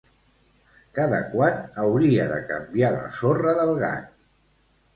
Cada 0.99 1.19
quant 1.33 1.59
hauria 1.83 2.27
de 2.33 2.41
canviar 2.53 2.91
la 2.99 3.07
sorra 3.21 3.57
del 3.61 3.73
gat? 3.87 4.13